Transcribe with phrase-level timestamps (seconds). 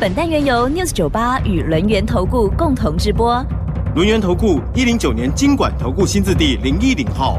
[0.00, 3.44] 本单元由 News 九八与轮源投顾共同直播。
[3.94, 7.38] 轮源投顾一零九年经管投顾新字第零一零号。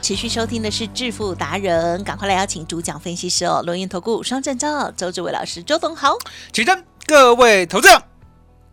[0.00, 6.16] 持续收听的是致富达人，赶快来邀请主讲分析师哦，轮源投顾双证照周志伟老师，周董好。
[6.52, 8.00] 起身，各位投资者，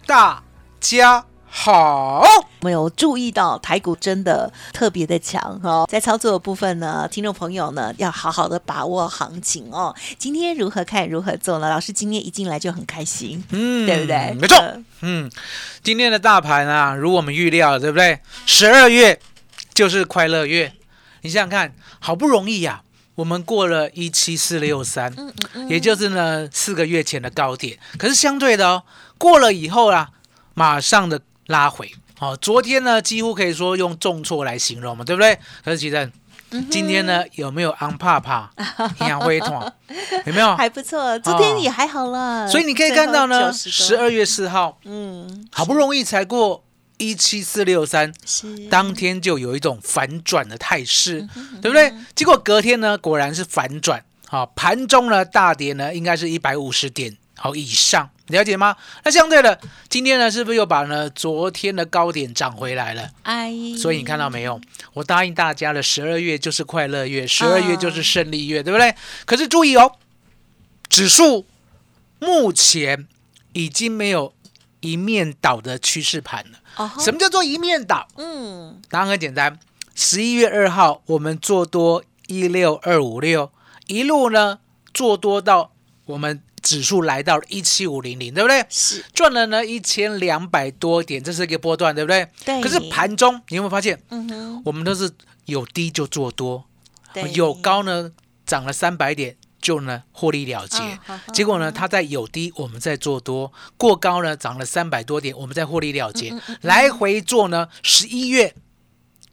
[0.06, 0.44] 大
[0.80, 2.24] 家好。
[2.62, 9.94] 没有注意到台股真的特别的强哦，在操作的部分呢，听众朋友呢要好好的把握行情哦。
[10.18, 11.70] 今天如何看如何做呢？
[11.70, 14.84] 老师今天一进来就很开心，嗯对不对没错呃。
[15.02, 15.32] 嗯，
[15.84, 18.20] 今天的大盘啊，如我们预料，对不对？
[18.46, 19.20] 十二月
[19.74, 20.72] 就是快乐月，
[21.22, 22.84] 你想想看，好不容易呀、
[23.16, 25.12] 我们过了一七四六三，
[25.68, 27.80] 也就是呢四个月前的高点。
[27.98, 28.84] 可是相对的哦，
[29.18, 30.12] 过了以后啊，
[30.54, 31.92] 马上的拉回。
[32.18, 35.38] 好、昨天呢几乎可以说用重挫来形容嘛，对不对？
[35.66, 36.12] 可是其实
[36.70, 38.52] 今天呢有没有昂帕帕、
[39.02, 39.72] 营养灰痛？
[40.26, 40.56] 有没有？
[40.56, 42.48] 还不错，昨天也还好了。
[42.48, 46.64] 所以你可以看到呢，十二后90多月四号嗯好不容易才过
[46.98, 48.14] 一七四六三，
[48.70, 51.28] 当天就有一种反转的态势，
[51.62, 51.92] 对不对？
[52.14, 58.78] 结果隔天呢，果然是反转，好、盘中呢大跌呢，应该是一百五十点好以上，了解吗？
[59.04, 63.10] 那相对的，今天呢是不是又把呢昨天的高点涨回来了？
[63.24, 64.62] 哎，所以你看到没有？
[64.94, 68.94] 我答应大家的，十二月就是快乐月，十二月就是胜利月，对不对？
[69.26, 69.94] 可是注意哦，
[70.88, 71.48] 指数
[72.20, 73.08] 目前
[73.54, 74.36] 已经没有
[74.82, 76.60] 一面倒的趋势盘了。
[76.78, 78.08] 哦什么叫做一面倒？
[78.18, 79.60] 嗯答案很简单，
[79.96, 83.52] 十一月二号我们做多一六二五六，
[83.88, 84.60] 一路呢
[84.94, 85.72] 做多到
[86.06, 88.66] 我们指数来到一七五零零，对不对？
[88.70, 89.04] 是。
[89.14, 92.28] 赚了呢一千两百多点，这是一个波段，对不对？
[92.46, 92.62] 对。
[92.62, 94.62] 可是盘中你有没有发现，嗯哼。
[94.66, 95.12] 我们都是
[95.46, 96.66] 有低就做多，
[97.34, 98.12] 有高呢
[98.46, 100.80] 涨了三百点就呢获利了结。
[101.34, 106.34] 结果呢，它在有低，我们在做多；过高呢，涨了三百多点，我们在获利了嗯结。
[106.62, 108.54] 来回做呢，十一月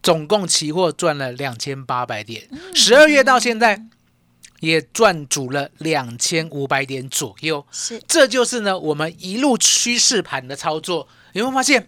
[0.01, 2.75] 总共期货赚了两千八百点，嗯。
[2.75, 3.83] 十二月到现在
[4.59, 7.65] 也赚足了两千五百点左右。
[7.71, 11.07] 是这就是呢我们一路趋势盘的操作。
[11.33, 11.87] 有没有发现，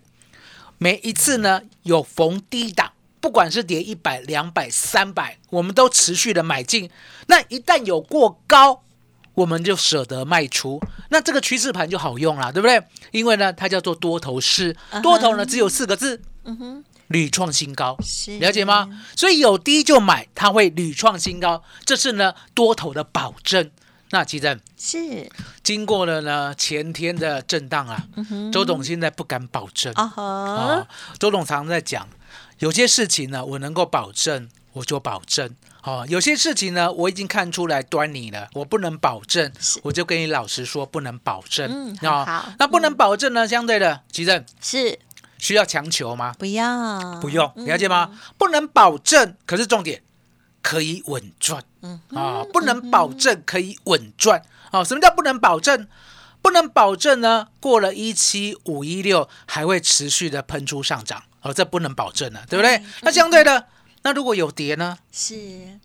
[0.78, 6.90] 每一次呢有逢低档，不管是跌一百、两百、三百，我们都持续的买进。
[7.28, 8.84] 那一旦有过高，
[9.34, 10.80] 我们就舍得卖出。
[11.10, 12.82] 那这个趋势盘就好用了，对不对？
[13.12, 17.98] 因为呢，它叫做多头市，多头呢只有四个字，嗯哼屡创新高。
[18.40, 18.90] 了解吗？
[19.16, 23.70] 所以有低就买，它会屡创新高，这是呢多头的保证。
[24.14, 25.30] 那其实是
[25.64, 28.08] 经过了呢前天的震荡啊，
[28.52, 30.86] 周董现在不敢保证啊。
[31.18, 32.08] 周董常常在讲，
[32.60, 35.56] 有些事情呢我能够保证，我就保证。
[35.84, 39.52] 哦，有些事情呢，我已经看出来端倪了，我不能保证，
[39.82, 41.68] 我就跟你老实说，不能保证。
[41.72, 45.00] 嗯啊好那不能保证呢，相对的，其正是
[45.42, 46.34] 需要强求吗？
[46.40, 48.18] 不要不用，了解吗？
[48.38, 50.02] 不能保证，可是重点
[50.62, 54.84] 可以稳赚嗯啊，不能保证可以稳赚啊。
[54.84, 55.88] 什么叫不能保证？
[56.44, 62.86] 不能保证呢，过了一七五一六还会持续的喷出上涨哦，这不能保证了，对不对对？
[63.02, 63.68] 那相对的，
[64.04, 64.98] 那如果有跌呢？
[65.12, 65.36] 是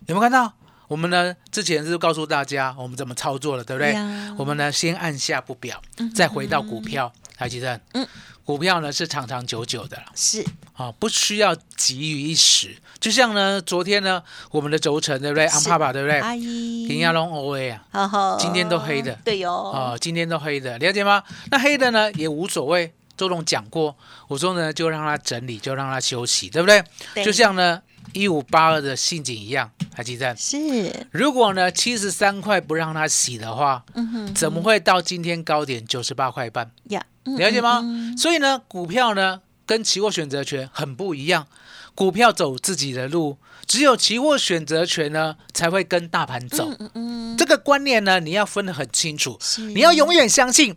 [0.06, 0.53] 有没有看到？
[0.88, 3.94] 我们呢之前是告诉大家我们怎么操作了，对不对？
[4.38, 5.83] 我们呢先按下不表，
[6.15, 8.06] 再回到股票，台积电，嗯
[8.47, 10.05] 股票呢是长长久久的啦。
[10.15, 10.43] 是
[10.75, 12.76] 啊、不需要急于一时。
[13.00, 15.44] 就像呢，昨天呢，我们的轴承对不对？
[15.47, 16.19] 安是帕帕对不对？
[16.20, 21.23] 阿姨平亚龙 O A 啊，今天都黑的对哟哦，今天都黑的，了解吗？
[21.50, 22.94] 那黑的呢也无所谓。
[23.17, 23.97] 周董讲过，
[24.29, 26.83] 我说呢就让它整理，就让它休息，对不对？
[27.15, 27.81] 对就像呢
[28.13, 30.35] 一五八二的信景一样，还记得？
[30.37, 36.71] 是如果呢七十三块不让它洗的话，嗯哼怎么会到今天高点九十八块半？
[36.91, 37.81] 呀嗯了解吗？
[37.83, 41.47] 嗯嗯所以呢，股票呢跟期货选择权很不一样，
[41.95, 46.71] 股票走自己的路，只有期货选择权呢才会跟大盘走。
[46.79, 49.39] 嗯嗯这个观念呢，你要分得很清楚，
[49.75, 50.77] 你要永远相信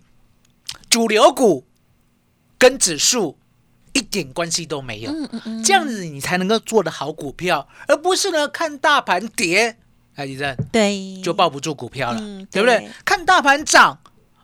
[0.89, 1.65] 主流股
[2.59, 3.39] 跟指数
[3.93, 5.11] 一点关系都没有。
[5.11, 9.77] 嗯嗯嗯，这样子你才能够做的好股票，而不是呢看大盘跌，
[10.13, 12.89] 哎，医生对，就抱不住股票了，嗯对不对对？
[13.03, 13.99] 看大盘涨，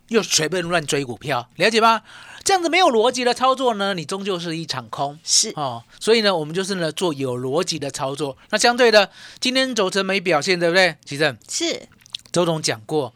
[0.08, 2.02] 又随便乱追股票，了解吗？
[2.42, 5.18] 这样子没有逻辑的操作呢，你终究是一场空。
[5.24, 8.38] 是哦，所以呢，我们就是呢做有逻辑的操作。
[8.50, 9.10] 那相对的，
[9.40, 10.96] 今天轴承没表现，对不对？
[11.04, 11.88] 其正是，
[12.30, 13.14] 周总讲过，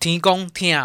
[0.00, 0.76] 提供听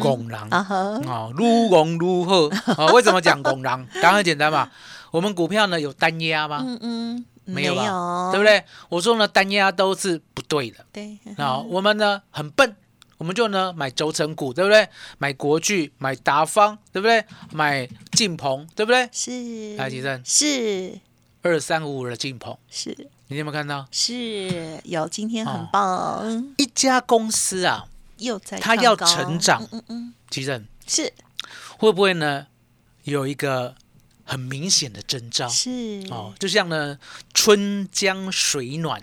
[0.00, 2.92] 拱狼啊如拱如鹤哦。
[2.94, 3.86] 为什么讲拱狼？
[3.94, 4.70] 当然很简单嘛，
[5.10, 6.62] 我们股票呢有单压吗？
[6.66, 8.44] 嗯嗯，没有吧有对不？
[8.44, 8.64] 对？
[8.88, 10.84] 我说呢，单压都是不对的。
[10.92, 12.74] 对，啊、我们呢很笨，
[13.18, 14.88] 我们就呢买轴承股，对不对？
[15.18, 17.24] 买国巨，买达方，对不对？
[17.52, 19.08] 买晋鹏，对不对？
[19.12, 20.98] 是，来，吉正，是
[21.42, 22.96] 二三五五的晋鹏，是
[23.28, 23.86] 你有没有看到？
[23.90, 27.86] 是，有今天很哦棒，一家公司啊，
[28.18, 29.62] 又在它要成长。
[29.62, 30.66] 嗯嗯嗯，吉正。
[30.86, 31.12] 是。
[31.78, 32.46] 会不会呢
[33.04, 33.74] 有一个
[34.24, 35.48] 很明显的征兆？
[35.48, 36.06] 是。
[36.10, 36.98] 哦，就像呢
[37.34, 39.00] 春江水暖，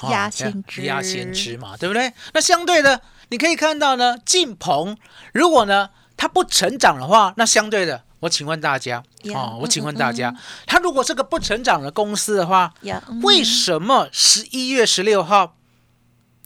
[0.00, 0.82] 哦鸭先知。
[0.82, 2.12] 鸭先知嘛，对不对？
[2.32, 4.96] 那相对的，你可以看到呢，晋鹏
[5.32, 9.98] 如果呢它不成长的话，那相对的，我请问大家呀哦，我请问嗯嗯。
[9.98, 10.34] 大家，
[10.66, 12.72] 它如果是个不成长的公司的话，
[13.22, 15.56] 为什么十一月十六号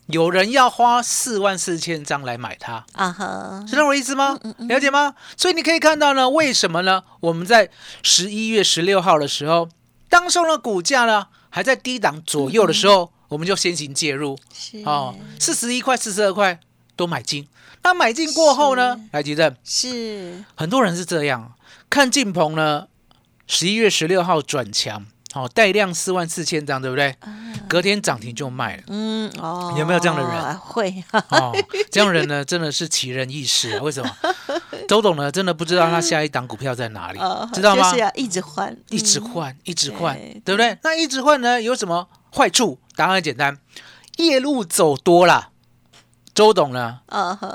[0.06, 2.84] 有人要花四万四千张来买它？
[2.92, 4.38] 啊哈，知道我意思吗？
[4.68, 5.14] 了解吗？
[5.36, 7.02] 所以你可以看到呢，为什么呢？
[7.20, 7.70] 我们在
[8.02, 9.68] 十一月十六号的时候，
[10.10, 16.60] 当时候呢股价呢还在低档左右的时候，我们就先行介入是哦，四十一块、四十二块
[16.96, 17.48] 都买进。
[17.82, 21.54] 那买进过后呢，来吉正，是很多人是这样
[21.88, 22.88] 看进鹏呢，
[23.46, 27.14] 十一月十六号转强，哦，带量四万四千张，对不对？
[27.68, 28.82] 隔天涨停就卖了。
[28.88, 30.58] 嗯哦，有没有这样的人？
[30.58, 31.52] 会，哦，
[31.90, 33.80] 这样的人呢，真的是奇人异事啊！
[33.82, 34.10] 为什么？
[34.86, 38.02] 周董呢，真的不知道他下一档股票在哪里，呃知道吗就是？
[38.02, 40.78] 要一直换，一直嗯换，一直换，对对不对？
[40.82, 42.78] 那一直换呢，有什么坏处？
[42.94, 43.58] 答案很简单，
[44.18, 45.48] 夜路走多了，
[46.34, 47.00] 周董呢，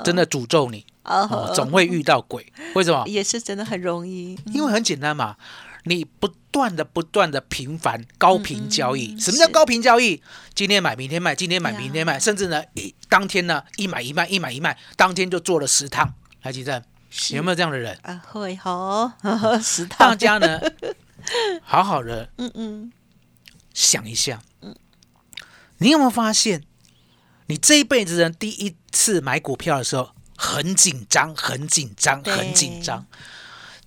[0.04, 2.52] 真的诅咒你啊哦，总会遇到鬼。
[2.74, 3.04] 为什么？
[3.06, 5.36] 也是真的很容易，因为很简单嘛，
[5.84, 9.14] 你不断的、不断的频繁高频交易。
[9.14, 10.22] 嗯嗯什么叫高频交易？
[10.54, 16.14] 今天买，明天卖，今天买，明天卖，甚至呢，一当天呢一买一卖，一买一卖，当天就做了十趟。
[16.42, 16.82] 来，吉正，
[17.30, 17.98] 有没有这样的人？
[18.02, 19.12] 啊会好，
[19.62, 20.60] 食大，家呢，
[21.62, 22.92] 好好的嗯嗯，
[23.74, 24.42] 想一下，
[25.78, 26.62] 你有没有发现，
[27.46, 33.06] 你这一辈子人第一次买股票的时候很紧张，很紧张，很紧张，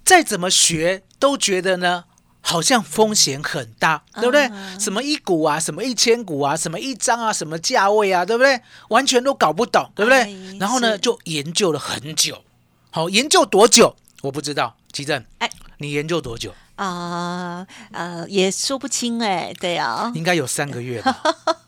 [0.06, 2.04] 再怎么学都觉得呢。
[2.46, 4.50] 好像风险很大，对不对？
[4.52, 8.60] 嗯什么一股啊，什么一千股啊，什么一张啊，什么价位啊，对不对？
[8.90, 10.20] 完全都搞不懂，对不对？
[10.20, 12.44] 哎然后呢，就研究了很久。
[12.92, 14.76] 好，研究多久我不知道。
[14.92, 15.50] 奇正，哎
[15.84, 16.54] 你研究多久？
[16.76, 21.22] 啊呃也说不清哎，对啊，应该有三个月吧，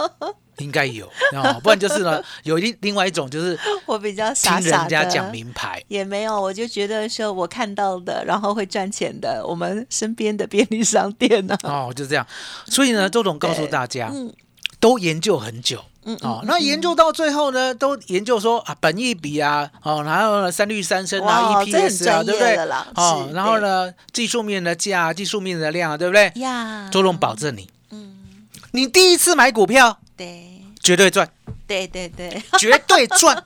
[0.57, 12.25] 应该有哦，不然就是呢，有另另外一种就是 我比较听傻傻人家的讲名牌，也没有，我就觉得说我看到的，然后会赚钱的，我们身边的便利商店呢、哦，就这样。
[12.65, 14.33] 所以呢，周总告诉大家，嗯。
[14.77, 15.83] 都研究很久。
[16.05, 22.55] 嗯哦，那研究到最后呢，都研究说啊，本益比啊，哦，然后呢，三率三升啊，EPS 啊，对不对？
[22.95, 26.31] 哦，然后呢，技术面的价，技术面的量啊，对不对？
[26.35, 31.27] 呀，周董保证你，嗯，你第一次买股票对绝对赚，
[31.65, 33.43] 对对对，绝对赚，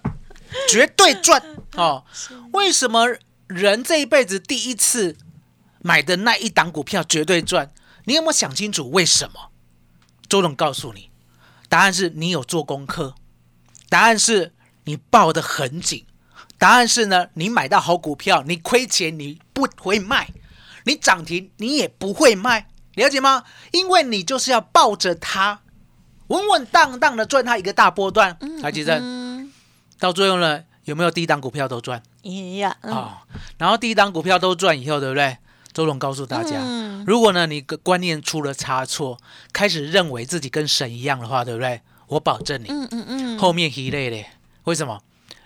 [0.68, 1.42] 绝对赚
[1.78, 2.04] 哦。
[2.52, 3.08] 为什么
[3.48, 5.16] 人这一辈子第一次
[5.82, 7.72] 买的那一档股票绝对赚？
[8.04, 9.50] 你有没有想清楚为什么？
[10.28, 11.09] 周董告诉你，
[11.70, 13.16] 答案是你有做功课，
[13.88, 14.54] 答案是
[14.86, 16.06] 你抱得很紧，
[16.58, 20.30] 答案是呢，你买到好股票，你亏钱你不会卖，
[20.86, 23.44] 你涨停你也不会卖，了解吗？
[23.72, 25.62] 因为你就是要抱着它，
[26.28, 28.36] 稳稳当当的赚它一个大波段。
[28.64, 29.54] 来，吉正，嗯，
[30.00, 35.38] 到最后呢，有没有第一档股票都赚也呀，啊、嗯然后第一档股票都赚以后，对不对？
[35.74, 39.18] 周董告诉大家，嗯如果呢你个观念出了差错，
[39.54, 41.82] 开始认为自己跟神一样的话，对不对？
[42.08, 44.28] 我保证你、嗯嗯嗯，后面一累嘞。
[44.64, 45.02] 为什么？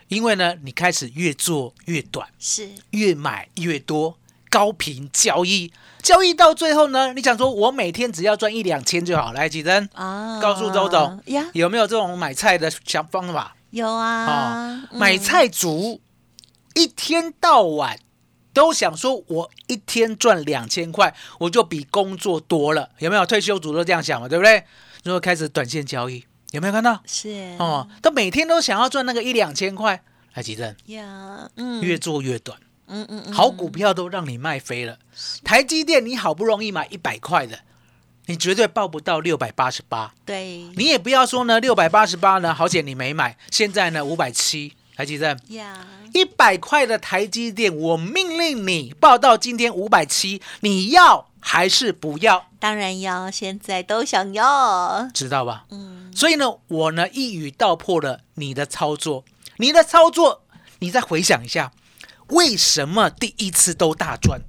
[0.07, 4.17] 因为呢，你开始越做越短，是越买越多，
[4.49, 9.89] 高频交易，交易到最后呢，你想说我每天只要赚一两千就好，来，几针？
[9.93, 13.55] 啊，告诉周董呀，有没有这种买菜的想方法？
[13.71, 15.99] 有啊，买菜族
[16.75, 17.97] 一天到晚
[18.53, 23.25] 都想说，我一天赚两千块，我就比工作多了，有没有？
[23.25, 24.63] 退休族都这样想嘛，对不对？
[25.03, 27.01] 如果开始短线交易，有没有看到？
[27.05, 30.03] 是哦，他每天都想要赚那个一两千块，
[30.35, 32.57] 来，吉正呀，嗯，越做越短，
[32.87, 34.99] 嗯嗯嗯，好股票都让你卖飞了。
[35.43, 37.59] 台积电你好不容易买一百块的，
[38.27, 40.13] 你绝对报不到六百八十八。
[40.25, 43.37] 对你也不要说呢，六百八十八呢，好险你没买。
[43.51, 52.45] 现在呢，五百七，台积电呀，一百块的台积电，我命令你报到今天五百七，你要还是不要？
[52.59, 55.09] 当然要，现在都想要。
[55.13, 55.65] 知道吧？
[55.71, 59.25] 嗯，所以呢，我呢一语道破了你的操作，
[59.57, 60.43] 你的操作，
[60.79, 61.71] 你再回想一下，
[62.27, 64.41] 为什么第一次都大赚？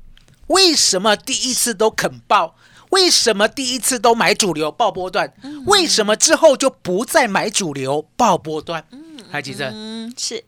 [0.48, 2.54] 为什么第一次都肯报？
[2.90, 5.32] 为什么第一次都买主流爆波段？
[5.66, 8.86] 为什么之后就不再买主流爆波段？
[9.34, 9.68] 还记得？
[9.72, 10.44] 嗯，是。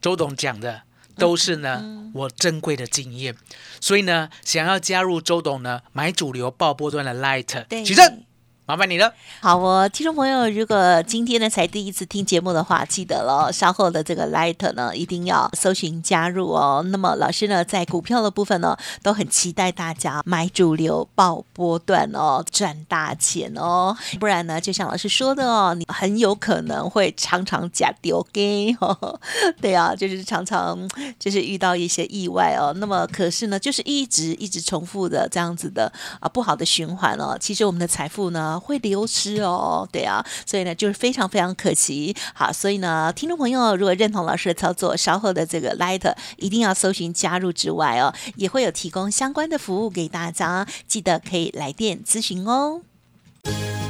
[0.00, 0.82] 周董讲的
[1.16, 3.34] 都是呢我珍贵的经验，
[3.80, 7.82] 所以呢，想要加入周董呢买主流爆波段的 Light，对。
[7.82, 8.22] 举证，
[8.68, 9.10] 麻烦你了。
[9.40, 16.84] 好哦，听众朋友，如果今天呢才第一次听节目的话，记得了，稍后的这个 Light 呢一定要搜寻加入哦。
[16.88, 23.96] 那么老师呢在股票的部分呢，都很期待大家买主流爆波段哦，赚大钱哦。
[24.20, 29.18] 不然呢，就像老师说的哦，你很有可能会常常假丢给哦。
[29.62, 30.78] 对啊，就是常常
[31.18, 32.74] 就是遇到一些意外哦。
[32.76, 37.34] 那么可是呢，就是一直一直重复的这样子的啊不好的循环哦。
[37.40, 42.14] 其实我们的财富呢会流失哦，对啊，所以呢就是非常非常可惜。
[42.34, 52.82] 好，所以呢，听众朋友如果认同老师的操作，稍后的这个 Light 一定要搜寻加入之外哦，也会有提供相关的服务给大家，记得可以来电咨询哦。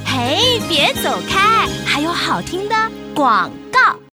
[0.05, 2.75] 嘿，别走开，还有好听的
[3.15, 4.08] 广告。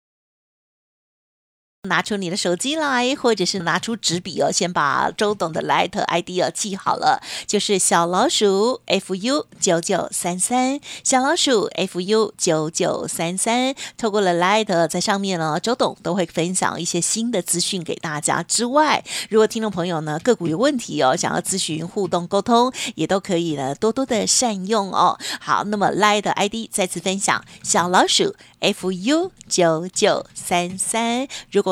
[1.88, 13.74] 拿出你的手机来，或者是拿出纸笔哦，先把周董的 Light ID 哦记好了，就是小老鼠 fu 九九三三，小老鼠 fu 九九三三。
[13.98, 18.44] 透过了 Light 在上面呢，周董都会分享一些新的资讯给大家。
[18.44, 25.18] 之外，如果听众朋友呢个股有问题哦，想要咨询、互动、沟通，也都可以呢多多的善用哦。
[25.40, 31.26] 好，那么 Light ID 再次分享，小老鼠 fu 九九三三。
[31.50, 31.72] 如果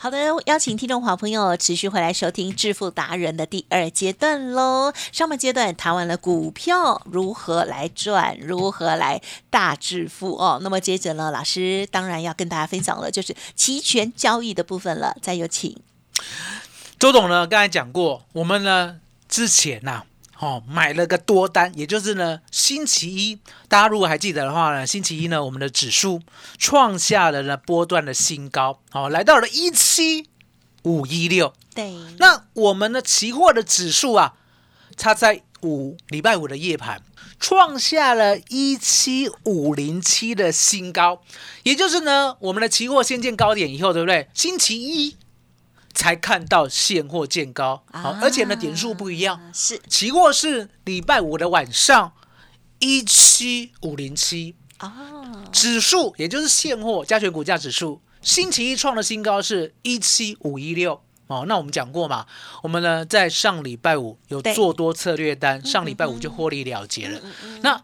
[0.00, 4.92] 好的，邀请听众好朋友持续回来收听致富达人的第二阶段喽。
[5.10, 10.60] 上半阶段谈完了股票如何来赚，如何来大致富哦。
[10.62, 15.16] 那么接着呢，老师当然要跟大家分享了就是期权交易的部分了。
[15.20, 15.76] 再有请。
[17.00, 20.04] 周董呢，刚才讲过，我们呢之前呐、
[20.38, 26.22] 哦，买了个多单，也就是呢星期一，大家如果还记得的话呢，星期一呢，我们的指数
[26.56, 30.28] 创下了呢波段的新高，哦，来到了一七
[30.84, 31.52] 五一六。
[31.74, 34.34] 对，那我们的期货的指数啊，
[34.96, 37.02] 它在五礼拜五的夜盘
[37.40, 41.20] 创下了一七五零七的新高，
[41.64, 44.28] 也就是呢，我们的期货先见高点以后，对不对？
[44.34, 45.16] 星期一
[45.98, 49.80] 才看到现货见高，好、啊而且呢点数不一样，是。
[49.88, 52.12] 期货是礼拜五的晚上
[52.78, 61.02] 一七五零七，哦，指数也就是现货加权股价指数，星期一创的新高是一七五一六。
[61.26, 62.26] 哦，那我们讲过嘛，
[62.62, 67.20] 我们呢在上礼拜五有做多策略单，上礼拜五就获利了结了。
[67.62, 67.82] 那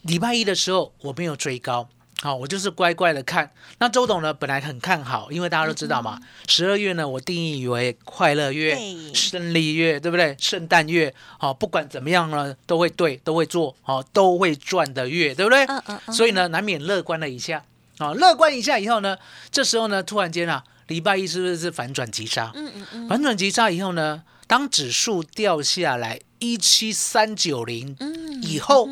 [0.00, 1.90] 礼拜一的时候我没有追高，
[2.22, 3.50] 好、我就是乖乖的看。
[3.80, 8.78] 那周董呢本来很看好，因为大家都知道嘛，十二、月呢我定义为快乐月、
[9.12, 10.36] 胜利月，对不对？
[10.38, 15.64] 圣诞月，好、不管怎么样呢都会对，都会做，好、都会赚的月，对不对？
[15.64, 17.64] 嗯嗯嗯所以呢，难免乐观了一下
[17.98, 19.18] 啊、乐观一下以后呢，
[19.50, 22.52] 这时候呢，突然间啊，礼拜一是不是是反转急杀？
[22.54, 28.88] 嗯嗯嗯，反转急杀以后呢，当指数掉下来一七三九零嗯以后，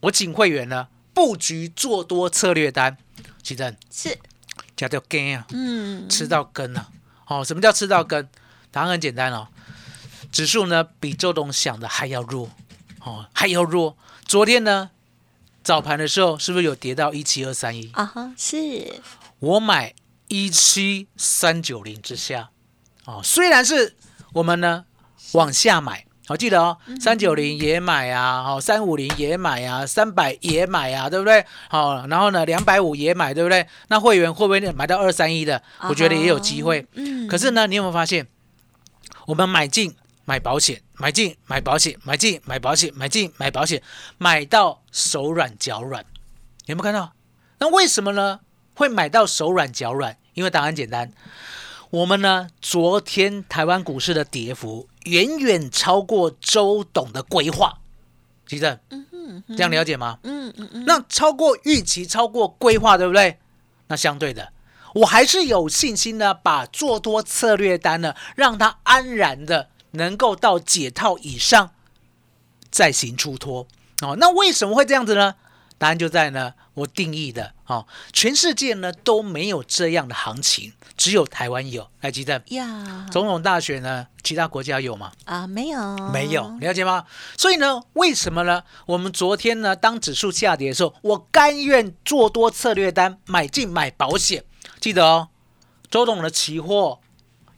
[0.00, 2.96] 我请会员呢布局做多策略单，
[3.42, 4.18] 奇正是，
[4.76, 6.88] 加掉根啊，嗯，吃到根啊。
[7.26, 8.28] 哦，什么叫吃到根？
[8.70, 9.48] 答案很简单哦，
[10.30, 12.50] 指数呢比周董想的还要弱，
[13.00, 13.96] 哦，还要弱。
[14.24, 14.90] 昨天呢
[15.62, 17.90] 早盘的时候是不是有跌到一七二三一？
[17.92, 19.00] 啊哈，是，
[19.38, 19.94] 我买
[20.28, 22.50] 一七三九零之下，
[23.04, 23.96] 哦，虽然是
[24.32, 24.86] 我们呢
[25.32, 31.44] 往下买，好，记得哦，三九零也买啊，好，三五零也买啊，三百也买啊，对不对？
[31.68, 33.66] 好，然后呢，两百五也买，对不对？
[33.88, 35.60] 那会员会不会买到二三一的？
[35.88, 36.86] 我觉得也有机会。
[36.94, 38.26] 嗯可是呢，你有没有发现，
[39.26, 43.82] 我们买进买保险，买进买保险，买进买保险，买进买保险，
[44.16, 46.04] 买到手软脚软，
[46.66, 47.12] 有没有看到？
[47.58, 48.40] 那为什么呢？
[48.74, 50.16] 会买到手软脚软？
[50.34, 51.12] 因为答案简单，
[51.92, 57.80] 我们呢，昨天台湾股市的跌幅远远超过周董的规划，
[58.46, 58.78] 其正，
[59.48, 60.18] 这样了解吗？
[60.22, 63.38] 嗯嗯嗯，那超过预期，超过规划，对不对？
[63.88, 64.54] 那相对的，
[64.94, 71.72] 我还是有信心呢，把做多策略单呢，让它安然的能够到解套以上，
[72.70, 73.66] 再行出脱
[74.00, 74.16] 哦。
[74.18, 75.34] 那为什么会这样子呢？
[75.76, 81.88] 答案就在呢，我定义的哦，全世界呢都没有这样的行情，只有台湾有。
[82.02, 85.12] 来，记得呀，总统大选呢，其他国家有吗？
[85.24, 87.06] 啊，没有，没有，了解吗？
[87.38, 88.62] 所以呢，为什么呢？
[88.86, 94.44] 我们昨天呢，当指数下跌的时候，我甘愿做多策略单，买进买保险。
[94.78, 95.28] 记得哦，
[95.90, 97.00] 周董的期货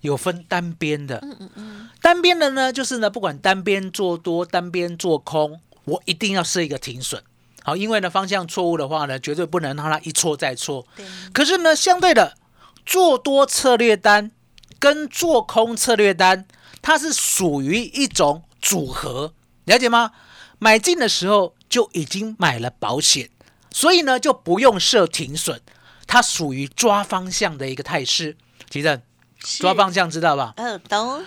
[0.02, 7.22] 有分单边的，嗯嗯嗯，单边的呢，就是呢，不管单边做多，单边做空，我一定要设一个停损。
[7.66, 10.86] 好，因为呢，方向错误的话呢，绝对不能让它一错再错。
[10.94, 12.36] 对，可是呢，相对的，
[12.84, 14.30] 做多策略单
[14.78, 16.46] 跟做空策略单，
[16.82, 19.32] 它是属于一种组合，
[19.64, 20.10] 了解吗？
[20.58, 23.30] 买进的时候就已经买了保险，
[23.70, 25.58] 所以呢就不用设停损，
[26.06, 28.36] 它属于抓方向的一个态势。
[28.68, 29.00] 吉正，
[29.40, 30.52] 抓方向知道吧？
[30.58, 31.22] 嗯，懂，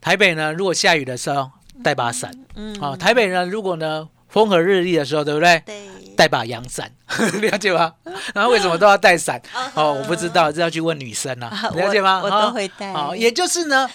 [0.00, 1.50] 台北呢，如果下雨的时候
[1.82, 5.62] 带把伞，嗯，啊、台北呢，如果呢风和日丽的时候，对不对？
[5.66, 5.82] 对，
[6.16, 6.90] 带把阳伞，
[7.40, 7.92] 了解吗？
[8.34, 9.40] 然后为什么都要带伞？
[9.74, 12.20] 哦，我不知道，这要去问女生啊， 啊了解吗？
[12.22, 13.88] 我都会带哦，也就是呢，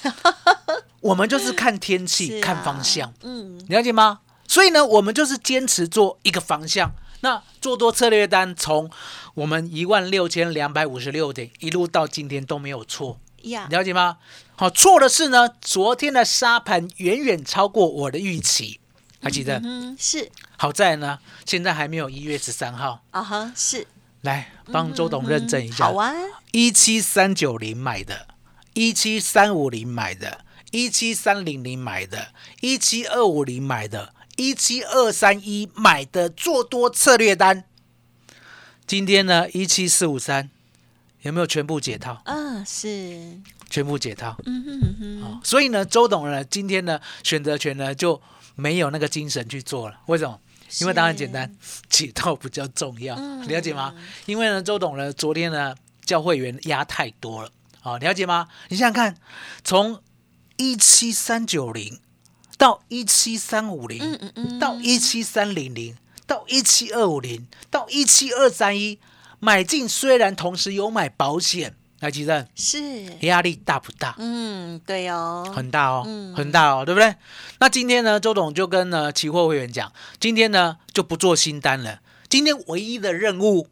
[1.02, 4.20] 我们就是看天气、啊看方向，嗯，了解吗？
[4.48, 6.92] 所以呢，我们就是坚持做一个方向。
[7.22, 8.88] 那做多策略单从
[9.34, 14.18] 我们一万六千两百五十六点一路到今天都没有错，呀，了解吗？
[14.56, 18.80] 好，错的是呢，昨天的沙盘远远超过我的预期，
[19.26, 19.60] 还记得？
[19.64, 23.88] 嗯，是，好在呢，现在还没有一月十三号，啊哈，是，
[24.22, 25.86] 来帮周董认证一下。
[25.86, 26.14] 好啊，
[26.52, 28.28] 一七三九零买的，
[28.74, 37.64] 一七三五零买的，一七三零零买的，一七二五零买的，一七二三一买的做多策略单。
[38.86, 40.52] 今天呢，一七四五三
[41.24, 42.22] 有没有全部解套？
[42.26, 44.38] 啊，是，全部解套。
[44.46, 48.22] 嗯哼嗯哼，哦所以呢，周董呢，今天呢，选择权呢就
[48.56, 50.00] 没有那个精神去做了。
[50.08, 50.40] 为什么？
[50.82, 51.56] 因为答案简单，
[51.90, 53.94] 解套比较重要，嗯了解吗？
[54.26, 57.50] 因为呢，周董呢，昨天呢，教会员压太多了，
[57.82, 58.48] 好、了解吗？
[58.70, 59.16] 你想想看，
[59.64, 60.02] 从
[60.58, 62.00] 一七三九零
[62.58, 69.00] 到一七三五零，到一七三零零，到一七二五零，到一七二三一，
[69.40, 74.14] 买进虽然同时有买保险，来吉正，是，压力大不大？
[74.20, 77.16] 嗯，对哦，很大哦，嗯很大哦，对不对？
[77.60, 83.70] 那今天呢，周董就跟呢期货会员讲，今天呢就不做新单了，今天唯一的任务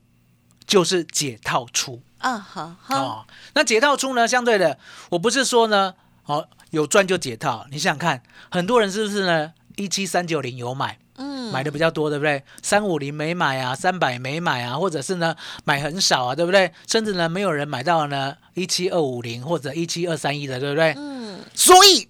[0.65, 3.25] 就是解套出啊，好好，哦。
[3.53, 4.79] 那解套出呢，相对的，
[5.11, 5.93] 我不是说呢，
[6.25, 9.53] 哦有赚就解套，你想想看，很多人是不是呢？
[9.75, 12.43] 一七三九零有买，嗯，买的比较多，对不对？
[12.61, 16.71] 三五零没买啊，三百没买啊，或者是呢买很少啊，对不对？
[16.87, 20.93] 甚至呢没有人买到呢一七二五零或者一七二三一的，对不对？
[20.97, 22.09] 嗯，所以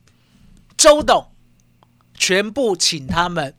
[0.78, 1.28] 周董
[2.14, 3.56] 全部请他们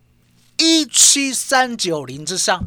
[0.57, 2.63] 一七三九零之上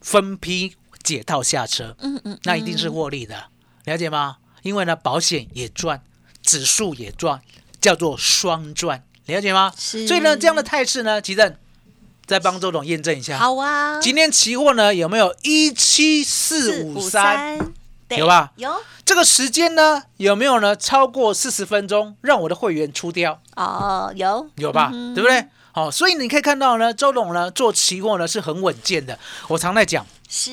[0.00, 3.46] 分批解套下车，嗯嗯，那一定是获利的，
[3.84, 4.38] 了解吗？
[4.62, 6.02] 因为呢，保险也赚，
[6.42, 7.40] 指数也赚，
[7.80, 9.72] 叫做双赚，了解吗？
[9.76, 11.54] 是所以呢，这样的态势呢，其正
[12.26, 13.38] 再帮周董验证一下。
[13.38, 17.58] 好啊，今天期货呢有没有一七四五三？
[18.10, 18.72] 有吧有
[19.04, 23.40] 这个时间呢有没有呢超过四十分钟，让我的会员出掉？
[23.56, 24.90] 哦，有有吧？
[24.92, 25.44] 嗯对不对？
[25.76, 29.18] 好、所以你可以看到呢，周董呢做期货呢是很稳健的。
[29.46, 30.50] 我常在讲，是，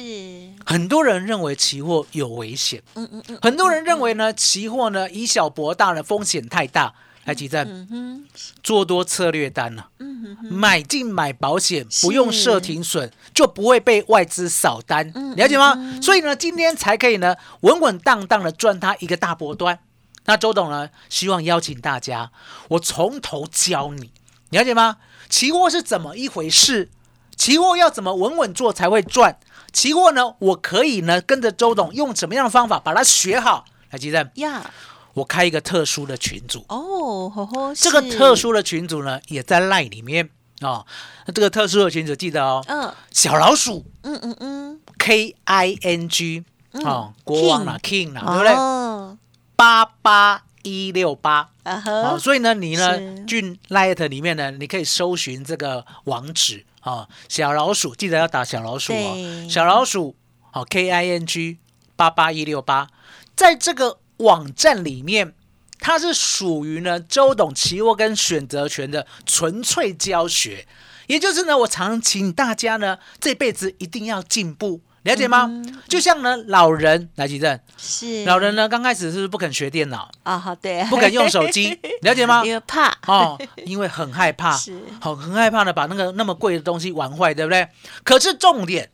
[0.66, 6.94] 很多人认为期货有危险，嗯嗯嗯，很多人认为呢期货呢以小博大呢风险太大。
[7.24, 8.26] 来，吉正嗯哼，
[8.62, 15.74] 做多策略单呢、嗯哼哼，买进买保险，不用设停损，就不会被外资扫单，嗯了解吗？
[16.02, 19.80] 所以呢，今天才可以呢稳稳当当的赚它一个大波段。
[20.26, 22.30] 那周董呢，希望邀请大家，
[22.68, 24.12] 我从头教你，
[24.50, 24.98] 了解吗？
[25.34, 26.90] 期货是怎么一回事？
[27.36, 29.36] 期货要怎么稳稳做才会赚？
[29.72, 33.66] 期货呢，我可以呢跟着周董用什么样的方法把它学好？
[33.90, 34.70] 来，吉正，呀，
[35.16, 40.30] 我开一个特殊的群组，哦，吼吼，这个特，殊的群组呢，也在 LINE 里面
[40.62, 40.86] 哦。
[41.26, 46.44] 那这个特殊的群组记得哦，嗯小老鼠嗯嗯嗯，K I N G
[46.74, 48.54] 哦，国王啦 King 啦，对不对？
[48.54, 49.18] 哦，
[49.56, 51.50] 八八一六八。
[51.64, 53.26] 啊所以呢，你呢是。
[53.26, 60.16] 进 Light 里面呢，你可以搜寻这个网址啊、哦，小老鼠，记得要打小老鼠哦，小老鼠，
[60.52, 61.60] 好、K I N G
[61.96, 62.90] 八八一六八，
[63.36, 65.34] 在这个网站里面，
[65.80, 70.68] 它是属于呢周董期货跟选择权的纯粹教学，
[71.08, 74.82] 也就是呢，我常请大家呢这辈子一定要进步。
[75.04, 75.50] 了解吗？
[75.88, 82.42] 就像呢，老人来举证，是老人呢刚开始是不是不肯学电脑，啊，好对，不肯用手机， 了解吗？
[82.46, 87.68] 因为怕，哦，因为很害怕，是好、很害怕呢把那个那么贵的东西玩坏，对不对？
[88.04, 88.90] 可是重点，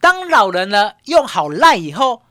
[0.00, 2.22] 当老人呢用好赖以后，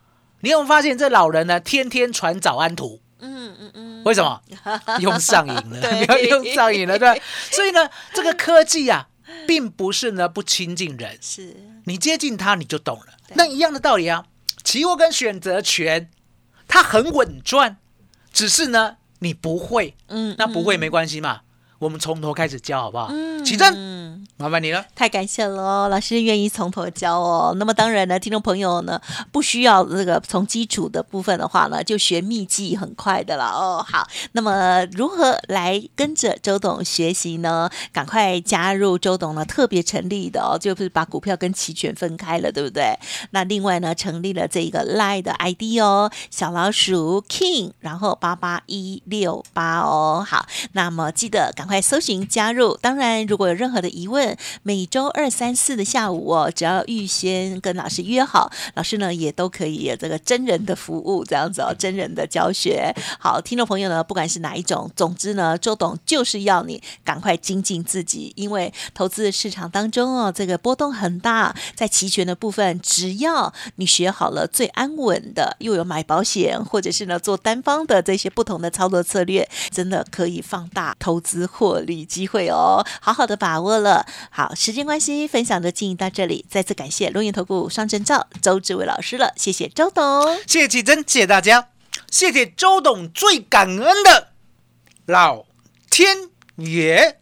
[0.42, 3.00] 你有没有发现这老人呢天天传早安图？
[3.22, 4.40] 嗯嗯嗯，为什么？
[5.02, 7.22] 用上瘾了， 要用上瘾了，对。
[7.52, 9.06] 所以呢，这个科技啊，
[9.50, 11.56] 并不是呢不亲近人，是。
[11.86, 13.18] 你接近他你就懂了。
[13.34, 14.28] 那一样的道理啊，
[14.64, 16.12] 期货跟选择权，
[16.68, 17.78] 它很稳赚，
[18.32, 21.42] 只是呢你不会，嗯那不会没关系嘛，
[21.80, 23.08] 我们从头开始教好不好？
[23.10, 24.86] 嗯起正，嗯麻烦你了。
[24.94, 27.56] 太感谢了哦，老师愿意从头教哦。
[27.58, 29.00] 那么当然呢，听众朋友呢
[29.32, 33.84] 不需要这个从基础的部分的话呢，就学秘籍很快的了哦。
[33.88, 37.70] 好，那么如何来跟着周董学习呢？
[37.94, 42.94] 赶快加入周董呢特别成立的哦，就是把股票跟期权分开了，对不对？
[43.32, 50.26] 那另外呢，成立了这一个 Line 的 ID 哦，小老鼠 King，然后八八一六八哦。
[50.28, 52.76] 好，那么记得赶快搜寻加入。
[52.82, 62.92] 当然，如果有任何的疑问，每周二、三、四的下午哦，只要预先跟老师约好，老师呢也都可以有这个真人的服务，这样子哦，真人的教学。
[63.20, 84.06] 好，听众朋友呢，不管是哪一种，总之呢，周董就是要你赶快精进自己，因为投资市场当中哦，这个波动很大，在期权的部分，只要你学好了最安稳的，又有买保险或者是呢做单方的这些不同的操作策略，真的可以放大投资获利机会哦，好好的把握了。
[84.32, 90.26] 好，时间关系，分享就进行到这里，再次感谢龙岩投顾双证照周志伟老师了，谢谢周董。
[90.48, 91.68] 谢谢启真，谢谢大家，
[92.10, 94.30] 谢谢周董，最感恩的
[95.06, 95.44] 老
[95.92, 97.20] 天爷。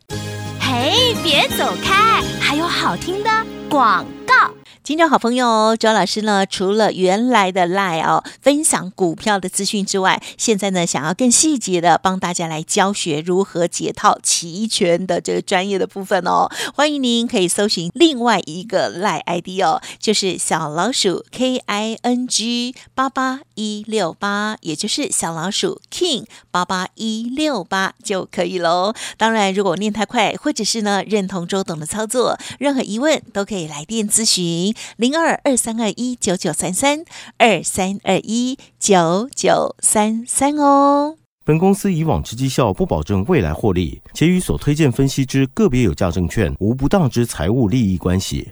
[0.62, 3.30] 嘿，别走开，还有好听的
[3.68, 4.54] 广告。
[4.88, 16.50] 听众好朋友，周老师呢，除了原来的 Lie 哦分享股票的资讯之外，现在呢想要更细节的帮大家来教学如何解套期权的这个专业的部分哦。
[16.74, 28.94] 欢迎您可以搜寻另外一个 Lie ID 哦，就是小老鼠 K I N G 八八一六八，也就是小老鼠 King 八八一六八就可以喽。
[29.18, 37.04] 当然，如果念太快，或者是呢认同周董的操作，任何疑问都可以来电咨询零二二三二一九九三三
[37.38, 41.18] 二三二一九九三三哦。
[41.46, 48.52] 本公司以往之绩效不保证未来获利，且与所推荐分析之个别有价证券无不当之财务利益关系。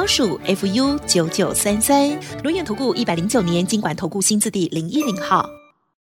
[0.05, 2.09] 鼠 fu 九九三三。
[2.43, 5.60] 轮源投顾一百零九年经管投顾新字第零一零号。